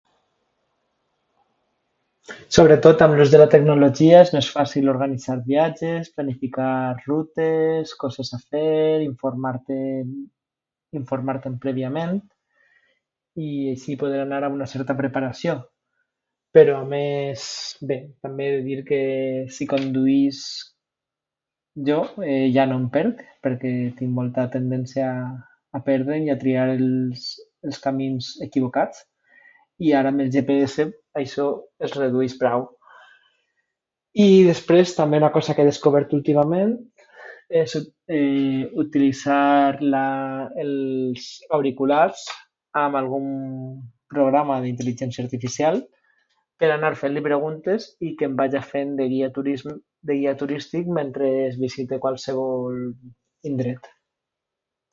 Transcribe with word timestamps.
Sobretot 2.55 3.01
amb 3.03 3.15
l'ús 3.17 3.31
de 3.33 3.39
la 3.41 3.49
tecnologia 3.53 4.19
és 4.25 4.31
més 4.35 4.49
fàcil 4.55 4.89
organitzar 4.93 5.37
viatges, 5.47 6.09
planificar 6.17 6.73
rutes, 7.05 7.93
coses 8.03 8.31
a 8.37 8.39
fer, 8.43 8.77
informar-te'n... 9.05 10.11
informa-te'n 11.01 11.53
prèviament, 11.65 12.17
i 13.47 13.49
així 13.73 13.93
poder 14.01 14.17
anar 14.23 14.39
amb 14.45 14.57
una 14.59 14.65
certa 14.73 14.95
preparació. 15.01 15.53
Però 16.57 16.73
a 16.81 16.87
més... 16.93 17.43
bé, 17.91 17.97
també 18.25 18.49
dir 18.69 18.77
que 18.89 19.01
si 19.57 19.67
conduïsc... 19.73 20.67
jo, 21.91 22.01
ja 22.57 22.65
no 22.71 22.81
em 22.81 22.89
perc, 22.97 23.23
perquè 23.45 23.73
tinc 24.01 24.11
molta 24.17 24.49
tendència 24.57 25.07
a... 25.13 25.21
a 25.71 25.79
perdre'm 25.91 26.27
i 26.27 26.33
a 26.35 26.39
triar 26.41 26.67
els... 26.77 27.29
els 27.69 27.79
camins 27.87 28.33
equivocats, 28.47 29.05
i 29.81 29.93
ara 29.97 30.11
amb 30.11 30.21
el 30.21 30.27
GPS 30.35 30.89
això 31.19 31.45
es 31.85 31.93
redueix 31.97 32.35
prou, 32.39 32.67
i... 34.15 34.27
després 34.49 34.91
també 34.99 35.21
una 35.23 35.31
cosa 35.33 35.55
que 35.55 35.63
he 35.63 35.69
descobert 35.69 36.11
últimament, 36.19 36.75
és 37.63 37.77
eh... 37.77 38.67
utilitzar 38.85 39.79
la... 39.87 40.05
els... 40.67 41.25
auriculars 41.57 42.25
amb 42.83 42.95
algun... 43.05 43.25
programa 44.11 44.59
d'intel·ligència 44.63 45.23
artificial 45.29 45.79
per 46.61 46.67
anar 46.75 46.91
fent-li 46.95 47.23
preguntes 47.25 47.87
i 48.05 48.11
que 48.17 48.27
em 48.29 48.35
vaja 48.39 48.59
fent 48.65 48.91
de 49.01 49.07
guia 49.11 49.31
turism... 49.37 49.75
de 50.09 50.17
guia 50.19 50.35
turístic 50.41 50.87
mentre 50.99 51.31
es 51.49 51.57
visita 51.61 51.97
qualsevol 52.07 52.75
indret. 53.51 53.89